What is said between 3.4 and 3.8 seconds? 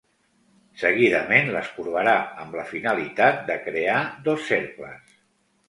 de